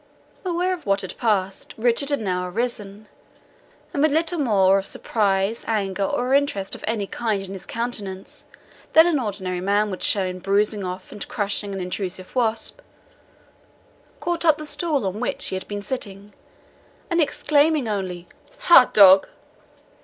Aware 0.43 0.73
of 0.73 0.87
what 0.87 1.01
had 1.01 1.15
passed, 1.19 1.75
Richard 1.77 2.09
had 2.09 2.21
now 2.21 2.47
arisen, 2.49 3.07
and 3.93 4.01
with 4.01 4.11
little 4.11 4.39
more 4.39 4.79
of 4.79 4.87
surprise, 4.87 5.63
anger, 5.67 6.01
or 6.03 6.33
interest 6.33 6.73
of 6.73 6.83
any 6.87 7.05
kind 7.05 7.43
in 7.43 7.53
his 7.53 7.67
countenance 7.67 8.47
than 8.93 9.05
an 9.05 9.19
ordinary 9.19 9.61
man 9.61 9.91
would 9.91 10.01
show 10.01 10.23
in 10.25 10.39
brushing 10.39 10.83
off 10.83 11.11
and 11.11 11.27
crushing 11.27 11.71
an 11.71 11.79
intrusive 11.79 12.33
wasp, 12.35 12.79
caught 14.19 14.43
up 14.43 14.57
the 14.57 14.65
stool 14.65 15.05
on 15.05 15.19
which 15.19 15.45
he 15.49 15.55
had 15.55 15.67
been 15.67 15.83
sitting, 15.83 16.33
and 17.11 17.21
exclaiming 17.21 17.87
only, 17.87 18.25
"Ha, 18.61 18.89
dog!" 18.93 19.27